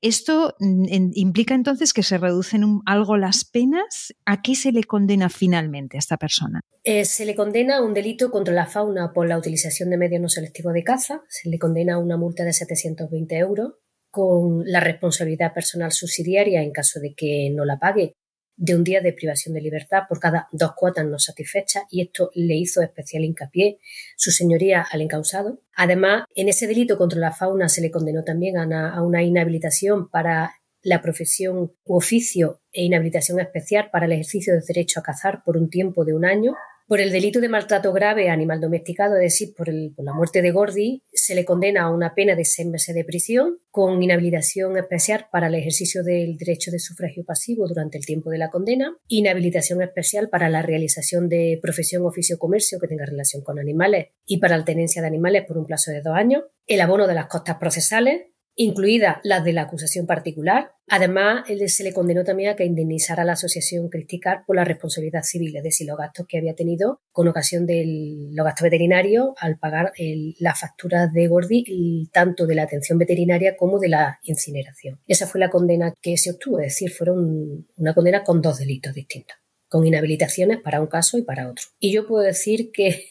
[0.00, 4.14] ¿Esto mm, implica entonces que se reducen algo las penas?
[4.24, 5.98] ¿A qué se le condena finalmente?
[6.16, 6.60] Persona?
[6.84, 10.22] Eh, se le condena a un delito contra la fauna por la utilización de medios
[10.22, 13.74] no selectivos de caza, se le condena a una multa de 720 euros
[14.10, 18.14] con la responsabilidad personal subsidiaria en caso de que no la pague
[18.56, 22.30] de un día de privación de libertad por cada dos cuotas no satisfechas y esto
[22.34, 23.78] le hizo especial hincapié
[24.16, 25.62] su señoría al encausado.
[25.76, 30.56] Además, en ese delito contra la fauna se le condenó también a una inhabilitación para
[30.82, 35.56] la profesión u oficio e inhabilitación especial para el ejercicio del derecho a cazar por
[35.56, 36.54] un tiempo de un año.
[36.86, 40.52] Por el delito de maltrato grave a animal domesticado, es decir, por, la muerte de
[40.52, 45.26] Gordy, se le condena a una pena de seis meses de prisión con inhabilitación especial
[45.30, 49.82] para el ejercicio del derecho de sufragio pasivo durante el tiempo de la condena, inhabilitación
[49.82, 54.38] especial para la realización de profesión, oficio o comercio que tenga relación con animales y
[54.38, 57.26] para la tenencia de animales por un plazo de dos años, el abono de las
[57.26, 60.72] costas procesales, incluidas las de la acusación particular.
[60.88, 65.22] Además, se le condenó también a que indemnizara a la asociación Cristicar por la responsabilidad
[65.22, 67.84] civil, es decir, los gastos que había tenido con ocasión de
[68.32, 69.92] los gastos veterinarios al pagar
[70.40, 74.98] las facturas de Gordi, tanto de la atención veterinaria como de la incineración.
[75.06, 78.92] Esa fue la condena que se obtuvo, es decir, fueron una condena con dos delitos
[78.92, 79.36] distintos,
[79.68, 81.66] con inhabilitaciones para un caso y para otro.
[81.78, 83.04] Y yo puedo decir que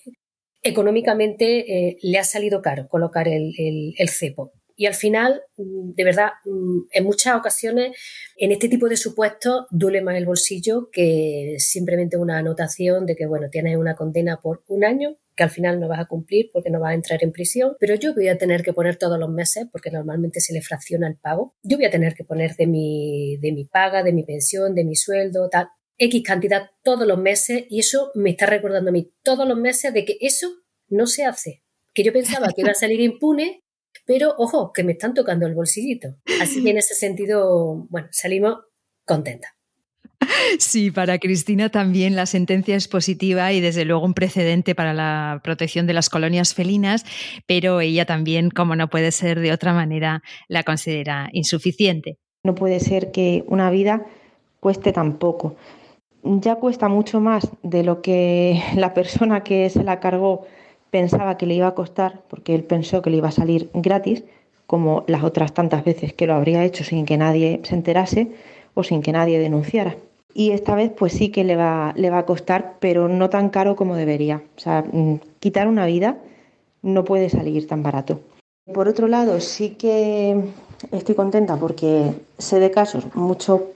[0.61, 6.29] económicamente eh, le ha salido caro colocar el cepo y al final, mm, de verdad,
[6.45, 7.97] mm, en muchas ocasiones,
[8.37, 13.25] en este tipo de supuestos, duele más el bolsillo que simplemente una anotación de que,
[13.25, 16.69] bueno, tienes una condena por un año que al final no vas a cumplir porque
[16.69, 19.29] no vas a entrar en prisión, pero yo voy a tener que poner todos los
[19.29, 22.67] meses, porque normalmente se le fracciona el pago, yo voy a tener que poner de
[22.67, 27.19] mi, de mi paga, de mi pensión, de mi sueldo, tal, X cantidad todos los
[27.19, 30.49] meses y eso me está recordando a mí todos los meses de que eso
[30.87, 31.63] no se hace.
[31.93, 33.63] Que yo pensaba que iba a salir impune
[34.07, 36.15] pero ojo, que me están tocando el bolsillito.
[36.41, 38.59] Así que en ese sentido, bueno, salimos
[39.05, 39.51] contentas.
[40.57, 45.41] Sí, para Cristina también la sentencia es positiva y desde luego un precedente para la
[45.43, 47.05] protección de las colonias felinas,
[47.45, 52.17] pero ella también, como no puede ser de otra manera, la considera insuficiente.
[52.43, 54.07] No puede ser que una vida
[54.59, 55.55] cueste tan poco.
[56.23, 60.47] Ya cuesta mucho más de lo que la persona que se la cargó
[60.91, 64.23] pensaba que le iba a costar, porque él pensó que le iba a salir gratis,
[64.67, 68.31] como las otras tantas veces que lo habría hecho sin que nadie se enterase
[68.73, 69.95] o sin que nadie denunciara.
[70.33, 73.49] Y esta vez pues sí que le va, le va a costar, pero no tan
[73.49, 74.43] caro como debería.
[74.55, 76.17] O sea, mm, quitar una vida
[76.83, 78.19] no puede salir tan barato.
[78.71, 80.43] Por otro lado, sí que
[80.91, 83.71] estoy contenta porque sé de casos mucho,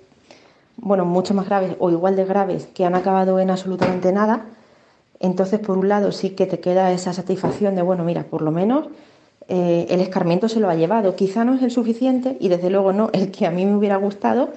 [0.77, 4.45] bueno, mucho más graves o igual de graves que han acabado en absolutamente nada
[5.21, 8.51] entonces, por un lado, sí que te queda esa satisfacción de, bueno, mira, por lo
[8.51, 8.87] menos
[9.47, 11.15] eh, el escarmiento se lo ha llevado.
[11.15, 13.97] Quizá no es el suficiente y desde luego no el que a mí me hubiera
[13.97, 14.53] gustado,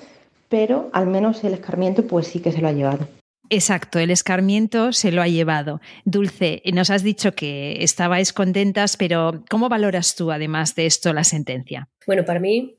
[0.48, 3.08] pero al menos el escarmiento pues sí que se lo ha llevado.
[3.50, 5.80] Exacto, el escarmiento se lo ha llevado.
[6.04, 11.24] Dulce, nos has dicho que estabais contentas, pero ¿cómo valoras tú, además de esto, la
[11.24, 11.88] sentencia?
[12.06, 12.78] Bueno, para mí,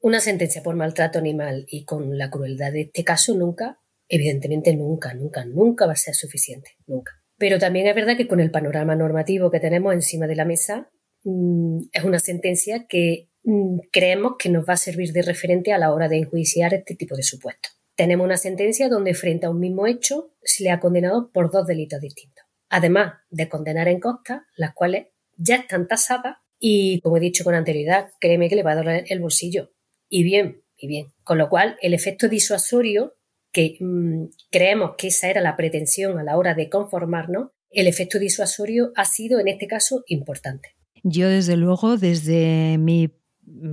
[0.00, 5.14] una sentencia por maltrato animal y con la crueldad de este caso nunca Evidentemente nunca,
[5.14, 7.12] nunca, nunca va a ser suficiente, nunca.
[7.38, 10.90] Pero también es verdad que con el panorama normativo que tenemos encima de la mesa,
[11.24, 15.78] mm, es una sentencia que mm, creemos que nos va a servir de referente a
[15.78, 17.72] la hora de enjuiciar este tipo de supuestos.
[17.94, 21.66] Tenemos una sentencia donde frente a un mismo hecho se le ha condenado por dos
[21.66, 22.44] delitos distintos.
[22.68, 27.54] Además de condenar en costa, las cuales ya están tasadas y, como he dicho con
[27.54, 29.72] anterioridad, créeme que le va a doler el bolsillo.
[30.08, 31.06] Y bien, y bien.
[31.22, 33.14] Con lo cual, el efecto disuasorio
[33.56, 38.18] que mm, creemos que esa era la pretensión a la hora de conformarnos, el efecto
[38.18, 40.76] disuasorio ha sido en este caso importante.
[41.02, 43.08] Yo, desde luego, desde mi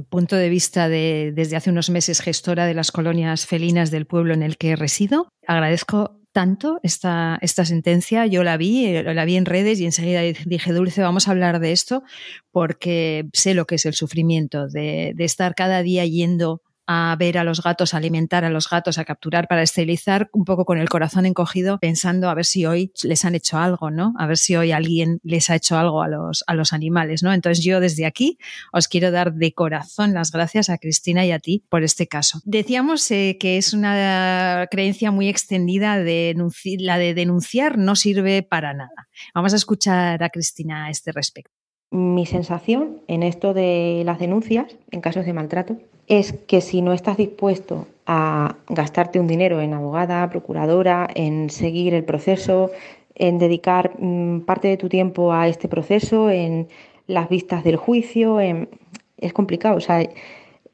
[0.09, 4.33] punto de vista de desde hace unos meses gestora de las colonias felinas del pueblo
[4.33, 8.25] en el que resido, agradezco tanto esta, esta sentencia.
[8.25, 11.59] Yo la vi, eh, la vi en redes y enseguida dije, Dulce, vamos a hablar
[11.59, 12.03] de esto
[12.51, 17.37] porque sé lo que es el sufrimiento de, de estar cada día yendo a ver
[17.37, 20.77] a los gatos, a alimentar a los gatos, a capturar para esterilizar, un poco con
[20.77, 24.13] el corazón encogido, pensando a ver si hoy les han hecho algo, ¿no?
[24.17, 27.33] A ver si hoy alguien les ha hecho algo a los, a los animales, ¿no?
[27.33, 28.37] Entonces yo desde aquí
[28.71, 32.41] os quiero dar de corazón las gracias a Cristina y a ti por este caso.
[32.43, 36.35] Decíamos eh, que es una creencia muy extendida de
[36.79, 39.07] la de denunciar no sirve para nada.
[39.33, 41.51] Vamos a escuchar a Cristina a este respecto.
[41.91, 46.93] Mi sensación en esto de las denuncias en casos de maltrato es que si no
[46.93, 52.71] estás dispuesto a gastarte un dinero en abogada, procuradora, en seguir el proceso,
[53.15, 56.67] en dedicar mm, parte de tu tiempo a este proceso, en
[57.07, 59.77] las vistas del juicio, es complicado.
[59.77, 60.03] O sea,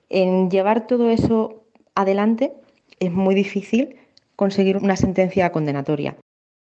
[0.09, 1.63] en llevar todo eso
[1.95, 2.53] adelante
[2.99, 3.95] es muy difícil
[4.35, 6.15] conseguir una sentencia condenatoria.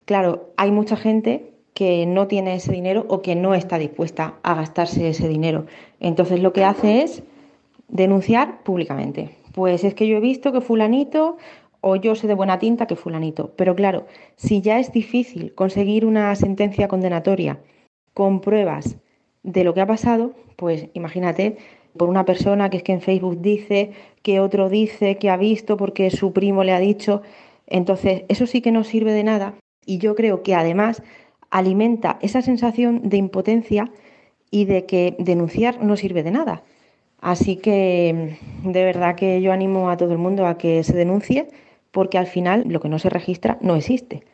[0.05, 4.53] Claro, hay mucha gente que no tiene ese dinero o que no está dispuesta a
[4.53, 5.65] gastarse ese dinero.
[5.99, 7.23] Entonces lo que hace es
[7.93, 9.37] denunciar públicamente.
[9.53, 11.37] Pues es que yo he visto que fulanito
[11.79, 13.53] o yo sé de buena tinta que fulanito.
[13.55, 17.59] Pero claro, si ya es difícil conseguir una sentencia condenatoria
[18.13, 18.97] con pruebas
[19.43, 21.57] de lo que ha pasado, pues imagínate
[21.95, 23.91] por una persona que es que en Facebook dice,
[24.23, 27.21] que otro dice, que ha visto porque su primo le ha dicho.
[27.67, 29.53] Entonces, eso sí que no sirve de nada
[29.85, 31.03] y yo creo que además
[31.51, 33.91] alimenta esa sensación de impotencia
[34.49, 36.63] y de que denunciar no sirve de nada.
[37.23, 41.47] Así que de verdad que yo animo a todo el mundo a que se denuncie
[41.91, 44.25] porque al final lo que no se registra no existe.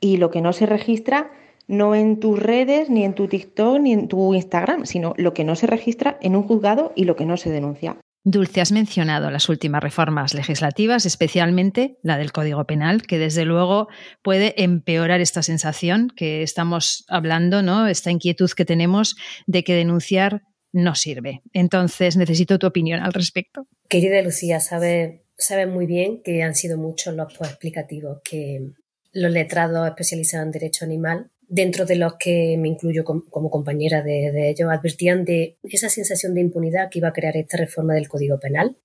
[0.00, 1.30] Y lo que no se registra
[1.68, 5.44] no en tus redes, ni en tu TikTok, ni en tu Instagram, sino lo que
[5.44, 7.96] no se registra en un juzgado y lo que no se denuncia.
[8.24, 13.86] Dulce, has mencionado las últimas reformas legislativas, especialmente la del Código Penal, que desde luego
[14.22, 17.86] puede empeorar esta sensación que estamos hablando, ¿no?
[17.86, 19.14] Esta inquietud que tenemos
[19.46, 21.42] de que denunciar no sirve.
[21.52, 23.66] Entonces, necesito tu opinión al respecto.
[23.88, 28.72] Querida Lucía, sabe, sabe muy bien que han sido muchos los explicativos que
[29.12, 34.32] los letrados especializados en derecho animal, dentro de los que me incluyo como, compañera de,
[34.32, 38.08] de ellos, advertían de esa sensación de impunidad que iba a crear esta reforma del
[38.08, 38.78] Código Penal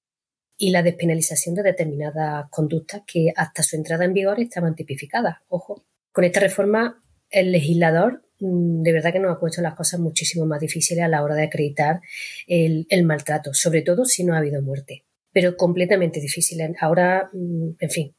[0.58, 5.38] y la despenalización de determinadas conductas que hasta su entrada en vigor estaban tipificadas.
[5.47, 10.45] Ojo, con esta reforma el legislador de verdad que nos ha puesto las cosas muchísimo
[10.45, 12.02] más difíciles a la hora de acreditar
[12.47, 16.71] el, maltrato, sobre todo si no ha habido muerte, pero completamente difíciles.
[16.80, 18.15] Ahora, mm, en fin,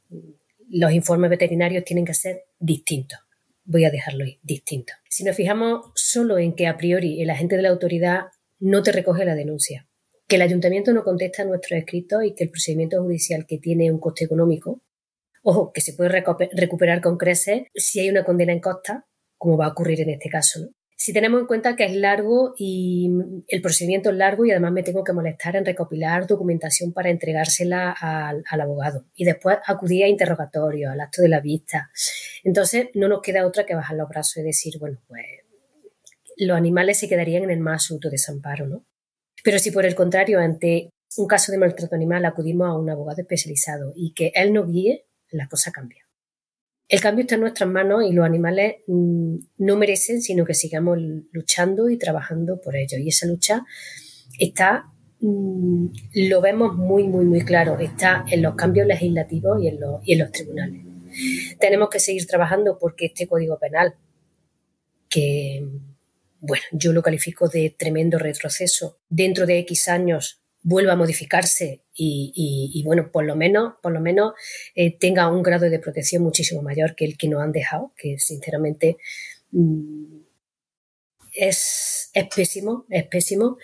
[0.71, 3.19] los informes veterinarios tienen que ser distintos.
[3.65, 4.97] Voy a dejarlo ahí, distintos.
[5.09, 8.27] Si nos fijamos solo en que a priori el agente de la autoridad
[8.59, 9.87] no te recoge la denuncia,
[10.27, 13.91] que el ayuntamiento no contesta a nuestros escritos y que el procedimiento judicial que tiene
[13.91, 14.83] un coste económico,
[15.43, 19.07] ojo, que se puede recuperar con creces si hay una condena en costa,
[19.39, 20.69] como va a ocurrir en este caso.
[21.01, 23.09] Si tenemos en cuenta que es largo y
[23.47, 27.93] el procedimiento es largo y además me tengo que molestar en recopilar documentación para entregársela
[27.93, 31.89] al, abogado y después acudir a interrogatorio, al acto de la vista.
[32.43, 35.25] Entonces no nos queda otra que bajar los brazos y decir, bueno, pues
[36.37, 38.85] los animales se quedarían en el más absoluto desamparo, ¿no?
[39.45, 43.21] Pero si por el contrario, ante un caso de maltrato animal acudimos a un abogado
[43.21, 46.08] especializado y que él nos guíe, la cosa cambia.
[46.89, 50.99] El cambio está en nuestras manos y los animales mm, no merecen, sino que sigamos
[51.33, 52.97] luchando y trabajando por ello.
[52.99, 53.67] Y esa lucha
[54.39, 59.81] está, mm, lo vemos muy, muy, muy claro, está en los cambios legislativos y en
[59.81, 60.83] los, y en los tribunales.
[61.61, 63.95] Tenemos que seguir trabajando porque este Código Penal,
[65.11, 65.67] que,
[66.41, 72.83] bueno, yo lo califico de tremendo retroceso, dentro de X años vuelva a modificarse y,
[72.85, 74.35] bueno, por lo menos, por lo menos
[74.75, 78.19] eh, tenga un grado de protección muchísimo mayor que el que nos han dejado, que
[78.19, 78.99] sinceramente
[79.51, 80.19] mm,
[81.33, 83.59] es, pésimo, es pésimo.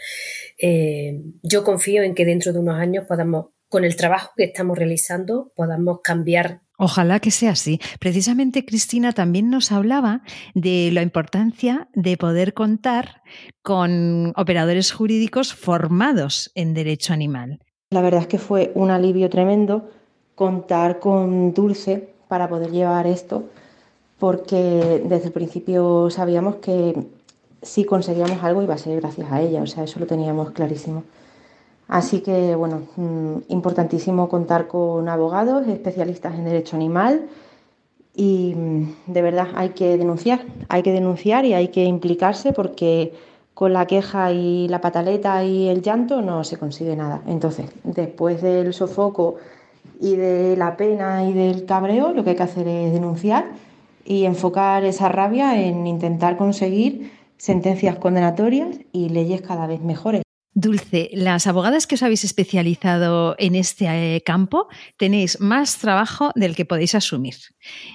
[0.58, 4.78] Eh, yo confío en que dentro de unos años podamos, con el trabajo que estamos
[4.78, 7.80] realizando, podamos cambiar Ojalá que sea así.
[7.98, 10.20] Precisamente Cristina también nos hablaba
[10.54, 13.22] de la importancia de poder contar
[13.62, 17.58] con operadores jurídicos formados en derecho animal.
[17.88, 19.88] La verdad es que fue un alivio tremendo
[20.34, 23.44] contar con Dulce para poder llevar esto,
[24.18, 26.94] porque desde el principio sabíamos que
[27.62, 31.04] si conseguíamos algo iba a ser gracias a ella, o sea, eso lo teníamos clarísimo.
[31.88, 37.26] Así que, bueno, mm, importantísimo contar con abogados, especialistas en derecho animal
[38.14, 43.12] y mm, de verdad hay que denunciar, hay que denunciar y hay que implicarse porque
[43.54, 47.22] con la queja y la pataleta y el llanto no se consigue nada.
[47.26, 49.36] Entonces, después del sofoco
[50.00, 53.46] y de la pena y del cabreo, lo que hay que hacer es denunciar
[54.04, 60.23] y enfocar esa rabia en intentar conseguir sentencias condenatorias y leyes cada vez mejores.
[60.56, 66.54] Dulce, las abogadas que os habéis especializado en este eh, campo tenéis más trabajo del
[66.54, 67.34] que podéis asumir.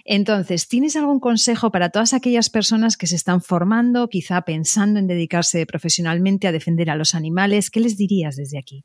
[0.04, 5.08] Entonces, ¿tienes algún consejo para todas aquellas personas que se están formando, quizá pensando en
[5.08, 7.72] dedicarse profesionalmente a defender a los animales?
[7.72, 8.84] ¿Qué les dirías desde aquí?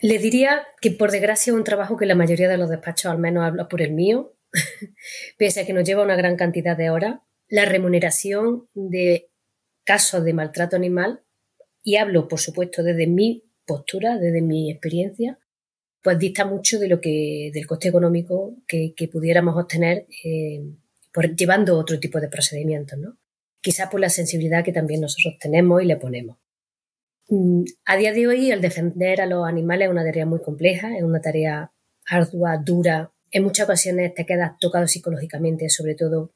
[0.00, 3.18] Les diría que por desgracia es un trabajo que la mayoría de los despachos, al
[3.18, 4.36] menos habla por el mío,
[5.38, 9.30] pese a que nos lleva una gran cantidad de horas, la remuneración de
[9.84, 11.22] casos de maltrato animal
[11.86, 15.38] y hablo, por supuesto, desde mi postura, desde mi experiencia,
[16.02, 20.64] pues dista mucho de lo que, del coste económico que, pudiéramos obtener eh,
[21.12, 23.16] por, llevando otro tipo de procedimientos, ¿no?
[23.60, 26.38] Quizás por la sensibilidad que también nosotros tenemos y le ponemos.
[27.28, 30.96] Mm, a día de hoy, el defender a los animales es una tarea muy compleja,
[30.96, 31.72] es una tarea
[32.10, 33.12] ardua, dura.
[33.30, 36.32] En muchas ocasiones te quedas tocado psicológicamente, sobre todo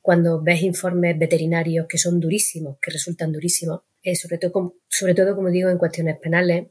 [0.00, 5.36] cuando ves informes veterinarios que son durísimos, que resultan durísimos, eh, sobre, todo, sobre todo,
[5.36, 6.68] como digo, en cuestiones penales.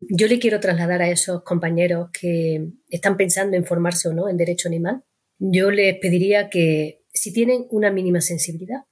[0.00, 4.36] Yo le quiero trasladar a esos compañeros que están pensando en formarse o no en
[4.36, 5.04] derecho animal,
[5.38, 8.84] yo les pediría que si tienen una mínima sensibilidad,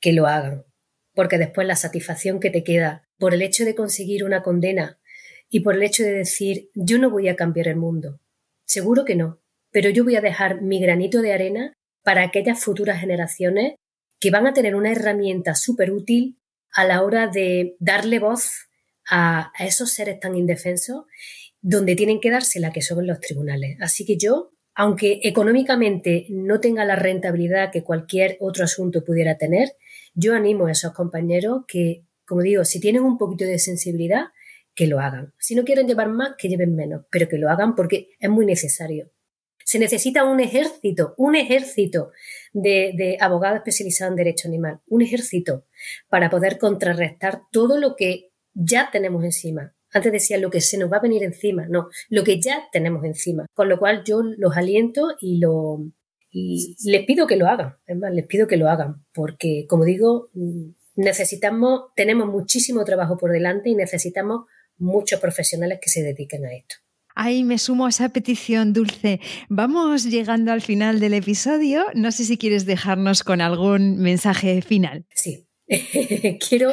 [0.00, 0.64] que lo hagan,
[1.14, 5.00] porque después la satisfacción que te queda por el hecho de conseguir una condena
[5.48, 8.20] y por el hecho de decir yo no voy a cambiar el mundo,
[8.64, 9.40] seguro que no,
[9.70, 11.77] pero yo voy a dejar mi granito de arena
[12.08, 13.74] para aquellas futuras generaciones
[14.18, 16.38] que van a tener una herramienta súper útil
[16.72, 18.70] a la hora de darle voz
[19.10, 21.04] a, esos seres tan indefensos
[21.60, 23.76] donde tienen que dársela, que son los tribunales.
[23.82, 29.72] Así que yo, aunque económicamente no tenga la rentabilidad que cualquier otro asunto pudiera tener,
[30.14, 34.28] yo animo a esos compañeros que, como digo, si tienen un poquito de sensibilidad,
[34.74, 35.34] que lo hagan.
[35.38, 38.46] Si no quieren llevar más, que lleven menos, pero que lo hagan porque es muy
[38.46, 39.10] necesario.
[39.68, 42.10] Se necesita un ejército, un ejército
[42.54, 45.66] de, abogados especializados en derecho animal, un ejército
[46.08, 49.74] para poder contrarrestar todo lo que ya tenemos encima.
[49.92, 53.04] Antes decía lo que se nos va a venir encima, no, lo que ya tenemos
[53.04, 53.44] encima.
[53.52, 55.84] Con lo cual yo los aliento y, lo,
[56.32, 60.30] les pido que lo hagan, es más, les pido que lo hagan, porque como digo,
[60.96, 64.46] necesitamos, tenemos muchísimo trabajo por delante y necesitamos
[64.78, 66.76] muchos profesionales que se dediquen a esto.
[67.20, 69.18] Ahí me sumo a esa petición, Dulce.
[69.48, 71.84] Vamos llegando al final del episodio.
[71.94, 75.04] No sé si quieres dejarnos con algún mensaje final.
[75.12, 75.44] Sí.
[76.48, 76.72] quiero,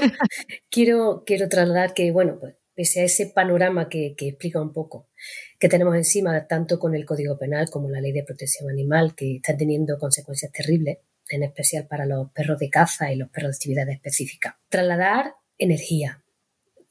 [0.70, 5.10] quiero, quiero trasladar que, bueno, pues pese a ese panorama que, que, explica un poco
[5.58, 9.38] que tenemos encima, tanto con el Código Penal como la Ley de Protección Animal, que
[9.38, 13.56] está teniendo consecuencias terribles, en especial para los perros de caza y los perros de
[13.56, 14.60] actividad específica.
[14.70, 16.24] Trasladar energía,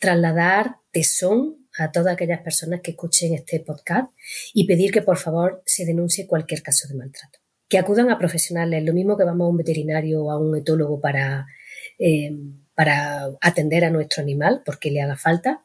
[0.01, 4.12] trasladar tesón a todas aquellas personas que escuchen este podcast
[4.53, 7.39] y pedir que por favor se denuncie cualquier caso de maltrato.
[7.68, 11.01] Que acudan a profesionales, lo mismo que vamos a un veterinario o a un etólogo
[11.01, 11.47] para,
[11.99, 12.33] eh,
[12.75, 15.64] para atender a nuestro animal porque le haga falta,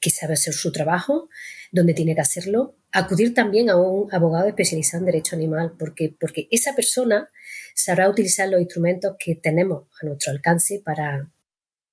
[0.00, 1.28] que sabe hacer su trabajo,
[1.72, 2.76] donde tiene que hacerlo.
[2.92, 7.28] Acudir también a un abogado especializado en derecho animal porque, porque esa persona
[7.74, 11.30] sabrá utilizar los instrumentos que tenemos a nuestro alcance para,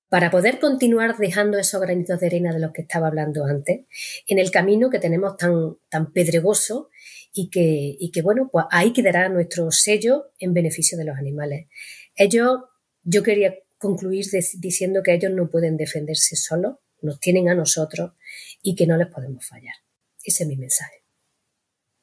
[0.10, 3.86] para poder continuar dejando esos granitos de arena de los que estaba hablando antes,
[4.28, 6.90] en el camino que tenemos tan, tan pedregoso
[7.34, 11.68] y que, y que, bueno, pues ahí quedará nuestro sello en beneficio de los animales.
[12.16, 12.60] Ellos,
[13.04, 14.26] yo quería concluir
[14.58, 18.14] diciendo que ellos no pueden defenderse solos, nos tienen a nosotros
[18.62, 19.76] y que no les podemos fallar.
[20.24, 21.05] Ese es mi mensaje.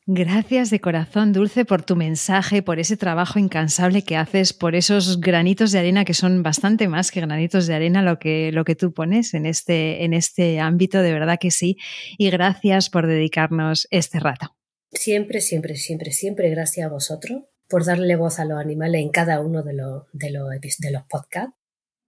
[0.06, 5.20] Gracias de corazón, Dulce, por tu mensaje, por ese trabajo incansable que haces, por esos
[5.20, 8.74] granitos de arena que son bastante más que granitos de arena lo que, lo que
[8.74, 11.76] tú pones en este, en este ámbito, de verdad que sí.
[12.18, 14.56] Y gracias por dedicarnos este rato.
[14.90, 19.38] Siempre, siempre, siempre, siempre gracias a vosotros por darle voz a los animales en cada
[19.40, 20.48] uno de los, de los,
[20.78, 21.54] de los podcasts.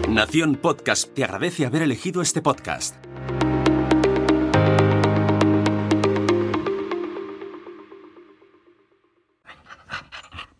[0.08, 2.96] Nación Podcast te agradece haber elegido este podcast.